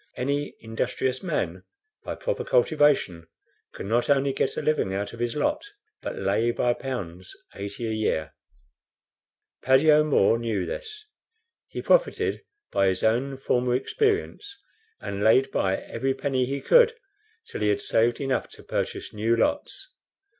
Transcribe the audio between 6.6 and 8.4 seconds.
pounds 80 a year.